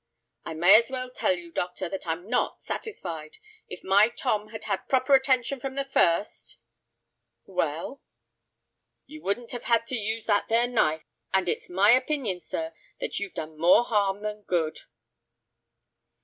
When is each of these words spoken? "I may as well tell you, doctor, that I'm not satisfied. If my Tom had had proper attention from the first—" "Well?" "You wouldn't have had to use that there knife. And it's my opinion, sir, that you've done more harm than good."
"I 0.43 0.55
may 0.55 0.77
as 0.81 0.89
well 0.89 1.11
tell 1.11 1.35
you, 1.37 1.51
doctor, 1.51 1.87
that 1.87 2.07
I'm 2.07 2.27
not 2.27 2.59
satisfied. 2.63 3.37
If 3.69 3.83
my 3.83 4.09
Tom 4.09 4.47
had 4.47 4.63
had 4.63 4.89
proper 4.89 5.13
attention 5.13 5.59
from 5.59 5.75
the 5.75 5.85
first—" 5.85 6.57
"Well?" 7.45 8.01
"You 9.05 9.21
wouldn't 9.21 9.51
have 9.51 9.65
had 9.65 9.85
to 9.85 9.95
use 9.95 10.25
that 10.25 10.47
there 10.47 10.65
knife. 10.65 11.05
And 11.35 11.47
it's 11.47 11.69
my 11.69 11.91
opinion, 11.91 12.39
sir, 12.39 12.73
that 12.99 13.19
you've 13.19 13.35
done 13.35 13.59
more 13.59 13.83
harm 13.83 14.23
than 14.23 14.41
good." 14.41 14.79